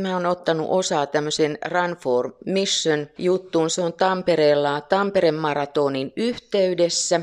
[0.00, 3.70] Mä oon ottanut osaa tämmöisen Run for Mission juttuun.
[3.70, 7.20] Se on Tampereella Tampereen maratonin yhteydessä.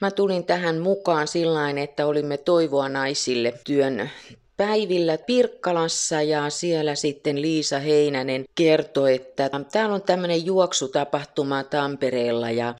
[0.00, 4.10] Mä tulin tähän mukaan sillä että olimme Toivoa naisille työn
[4.56, 12.74] päivillä Pirkkalassa ja siellä sitten Liisa Heinänen kertoi, että täällä on tämmöinen juoksutapahtuma Tampereella ja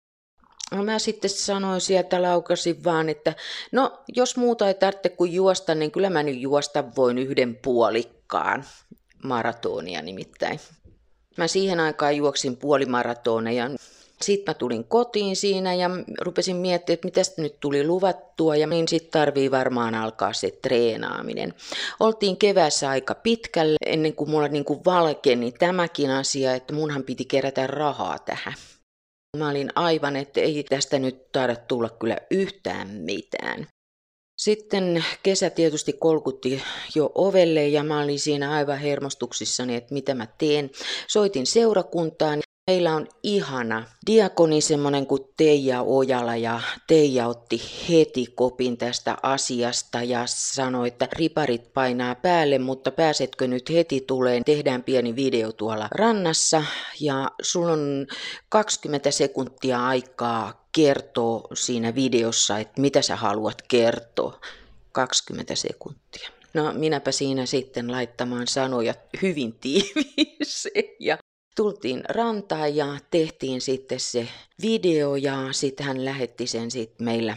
[0.73, 3.35] No mä sitten sanoin sieltä laukasin vaan, että
[3.73, 8.65] no jos muuta ei tarvitse kuin juosta, niin kyllä mä nyt juosta voin yhden puolikkaan
[9.25, 10.61] maratonia nimittäin.
[11.37, 13.71] Mä siihen aikaan juoksin puolimaratoneja.
[14.23, 18.89] Sitten mä tulin kotiin siinä ja rupesin miettimään, että mitä nyt tuli luvattua ja niin
[18.89, 21.55] sitten tarvii varmaan alkaa se treenaaminen.
[22.01, 27.25] Oltiin keväässä aika pitkälle ennen kuin mulla niin kuin valkeni tämäkin asia, että munhan piti
[27.25, 28.55] kerätä rahaa tähän.
[29.37, 33.67] Mä olin aivan, että ei tästä nyt taida tulla kyllä yhtään mitään.
[34.37, 36.63] Sitten kesä tietysti kolkutti
[36.95, 40.71] jo ovelle ja mä olin siinä aivan hermostuksissani, että mitä mä teen.
[41.09, 48.77] Soitin seurakuntaan Meillä on ihana diakoni semmoinen kuin Teija Ojala ja Teija otti heti kopin
[48.77, 55.17] tästä asiasta ja sanoi, että riparit painaa päälle, mutta pääsetkö nyt heti tuleen, tehdään pieni
[55.17, 56.65] video tuolla rannassa
[57.01, 58.07] ja sulla on
[58.49, 64.41] 20 sekuntia aikaa kertoa siinä videossa, että mitä sä haluat kertoa.
[64.93, 66.29] 20 sekuntia.
[66.55, 71.19] No minäpä siinä sitten laittamaan sanoja hyvin tiiviiseen ja
[71.57, 74.29] tultiin rantaan ja tehtiin sitten se
[74.63, 77.35] video ja sitten hän lähetti sen sitten meillä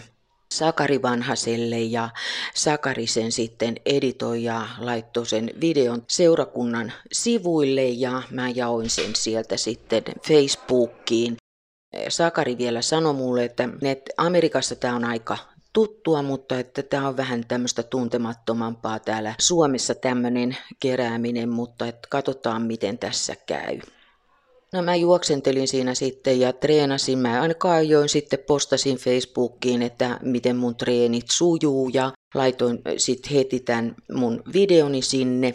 [0.53, 2.09] Sakari Vanhaselle ja
[2.53, 9.57] Sakari sen sitten editoi ja laittoi sen videon seurakunnan sivuille ja mä jaoin sen sieltä
[9.57, 11.37] sitten Facebookiin.
[12.09, 13.69] Sakari vielä sanoi mulle, että
[14.17, 15.37] Amerikassa tämä on aika
[15.73, 22.61] tuttua, mutta että tämä on vähän tämmöistä tuntemattomampaa täällä Suomessa tämmöinen kerääminen, mutta että katsotaan
[22.61, 23.79] miten tässä käy.
[24.73, 27.19] No mä juoksentelin siinä sitten ja treenasin.
[27.19, 33.59] Mä aina kaijoin sitten postasin Facebookiin, että miten mun treenit sujuu ja laitoin sitten heti
[33.59, 35.53] tämän mun videoni sinne.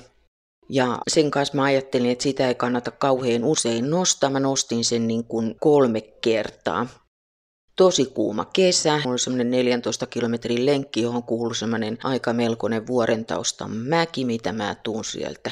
[0.73, 4.31] Ja sen kanssa mä ajattelin, että sitä ei kannata kauhean usein nostaa.
[4.31, 6.87] Mä nostin sen niin kuin kolme kertaa.
[7.77, 8.93] Tosi kuuma kesä.
[8.97, 14.77] Mulla oli semmoinen 14 kilometrin lenkki, johon kuului semmoinen aika melkoinen vuorentaustan mäki, mitä mä
[14.83, 15.51] tuun sieltä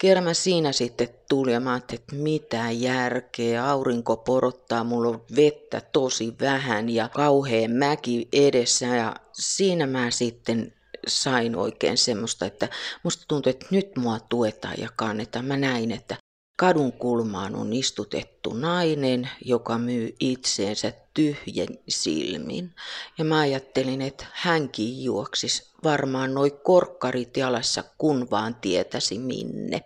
[0.00, 5.24] Kerran mä siinä sitten tuli ja mä ajattelin, että mitä järkeä, aurinko porottaa, mulla on
[5.36, 10.74] vettä tosi vähän ja kauhea mäki edessä ja siinä mä sitten
[11.08, 12.68] sain oikein semmoista, että
[13.02, 15.44] musta tuntui, että nyt mua tuetaan ja kannetaan.
[15.44, 16.16] Mä näin, että
[16.58, 22.74] kadun kulmaan on istutettu nainen, joka myy itseensä tyhjen silmin.
[23.18, 29.80] Ja mä ajattelin, että hänkin juoksis varmaan noi korkkarit jalassa, kun vaan tietäisi minne.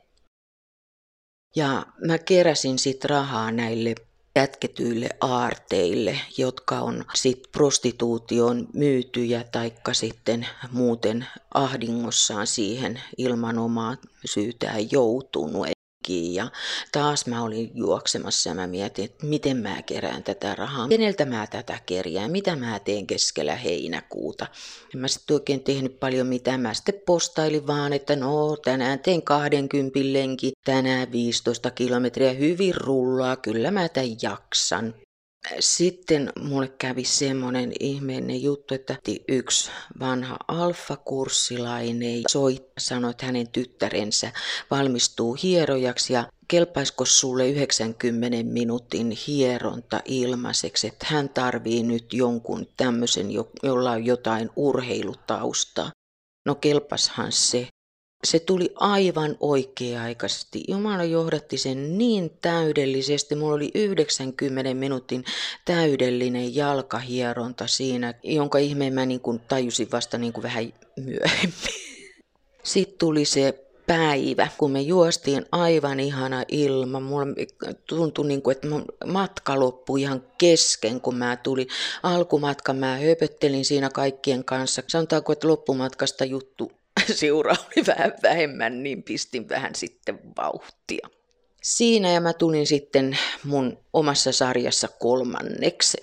[1.57, 3.95] Ja mä keräsin sit rahaa näille
[4.35, 14.93] kätketyille aarteille, jotka on sit prostituution myytyjä taikka sitten muuten ahdingossaan siihen ilman omaa syytään
[14.93, 15.67] joutunut
[16.03, 16.51] lenkkiin ja
[16.93, 21.47] taas mä olin juoksemassa ja mä mietin, että miten mä kerään tätä rahaa, keneltä mä
[21.47, 24.47] tätä kerjään, mitä mä teen keskellä heinäkuuta.
[24.95, 29.23] En mä sitten oikein tehnyt paljon mitään, mä sitten postailin vaan, että no tänään teen
[29.23, 34.95] 20 lenki, tänään 15 kilometriä, hyvin rullaa, kyllä mä tämän jaksan.
[35.61, 38.97] Sitten mulle kävi semmoinen ihmeellinen juttu, että
[39.29, 39.71] yksi
[40.01, 44.33] vanha alfakurssilainen soi, sanoi, että hänen tyttärensä
[44.71, 53.29] valmistuu hierojaksi ja kelpaisiko sulle 90 minuutin hieronta ilmaiseksi, että hän tarvii nyt jonkun tämmöisen,
[53.63, 55.91] jolla on jotain urheilutaustaa.
[56.47, 57.69] No kelpashan se
[58.25, 60.65] se tuli aivan oikea-aikaisesti.
[60.69, 63.35] Jumala johdatti sen niin täydellisesti.
[63.35, 65.25] Mulla oli 90 minuutin
[65.65, 71.83] täydellinen jalkahieronta siinä, jonka ihmeen mä niin kuin tajusin vasta niin kuin vähän myöhemmin.
[72.63, 77.01] Sitten tuli se päivä, kun me juostiin aivan ihana ilma.
[77.01, 77.27] Mulla
[77.87, 78.69] tuntui niin kuin, että
[79.07, 81.69] matka loppui ihan kesken, kun mä tulin.
[82.03, 84.83] Alkumatka mä höpöttelin siinä kaikkien kanssa.
[84.87, 86.73] Sanotaanko, että loppumatkasta juttu
[87.15, 91.09] seura oli vähän vähemmän, niin pistin vähän sitten vauhtia.
[91.63, 95.99] Siinä ja mä tulin sitten mun omassa sarjassa kolmanneksi.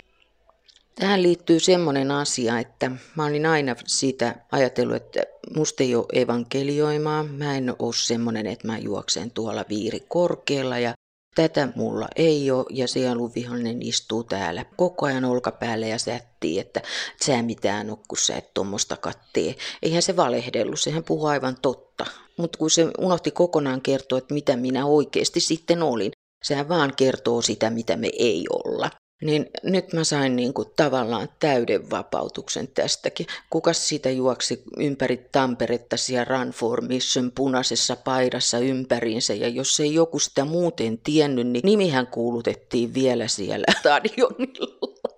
[0.94, 5.22] Tähän liittyy semmoinen asia, että mä olin aina siitä ajatellut, että
[5.56, 7.22] musta ei ole evankelioimaa.
[7.22, 10.94] Mä en ole semmoinen, että mä juoksen tuolla viiri korkealla ja
[11.34, 16.82] Tätä mulla ei ole ja sielunvihollinen istuu täällä koko ajan olkapäällä ja sättii, että
[17.24, 19.54] sä mitään ole, kun sä et tuommoista kattee.
[19.82, 22.06] Eihän se valehdellut, sehän puhuu aivan totta.
[22.36, 26.12] Mutta kun se unohti kokonaan kertoa, että mitä minä oikeasti sitten olin.
[26.44, 28.90] Sehän vaan kertoo sitä, mitä me ei olla.
[29.20, 33.26] Niin nyt mä sain niin kuin tavallaan täyden vapautuksen tästäkin.
[33.50, 39.34] Kukas siitä juoksi ympäri Tamperetta siellä Run for Mission punaisessa paidassa ympäriinsä.
[39.34, 45.10] Ja jos ei joku sitä muuten tiennyt, niin nimihän kuulutettiin vielä siellä stadionilla.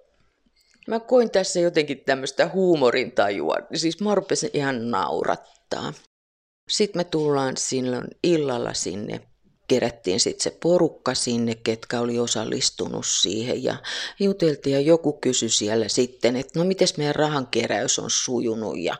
[0.88, 3.56] Mä koin tässä jotenkin tämmöistä huumorintajua.
[3.74, 5.92] Siis mä rupesin ihan naurattaa.
[6.70, 9.20] Sitten me tullaan silloin illalla sinne
[9.72, 13.76] kerättiin sitten se porukka sinne, ketkä oli osallistunut siihen ja
[14.20, 18.96] juteltiin ja joku kysyi siellä sitten, että no miten meidän rahankeräys on sujunut ja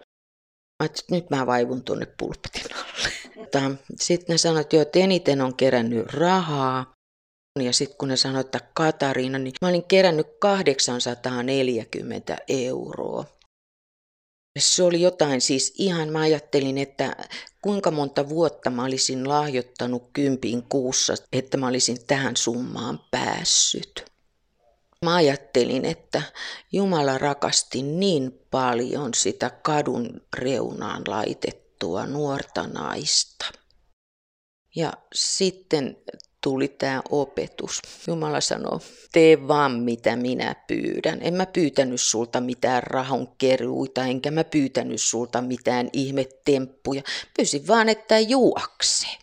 [0.82, 3.12] mä että nyt mä vaivun tuonne pulpetin alle.
[4.00, 6.92] Sitten ne sanoivat, että eniten on kerännyt rahaa.
[7.60, 13.24] Ja sitten kun ne sanoivat, että Katariina, niin mä olin kerännyt 840 euroa.
[14.58, 17.16] Se oli jotain siis ihan, mä ajattelin, että
[17.62, 24.12] kuinka monta vuotta mä olisin lahjoittanut kympiin kuussa, että mä olisin tähän summaan päässyt.
[25.04, 26.22] Mä ajattelin, että
[26.72, 33.46] Jumala rakasti niin paljon sitä kadun reunaan laitettua nuorta naista.
[34.76, 35.96] Ja sitten
[36.42, 37.82] tuli tämä opetus.
[38.06, 38.80] Jumala sanoo,
[39.12, 41.18] tee vaan mitä minä pyydän.
[41.20, 47.02] En mä pyytänyt sulta mitään rahonkeruita, enkä mä pyytänyt sulta mitään ihmetemppuja.
[47.36, 49.21] Pyysin vaan, että juokse.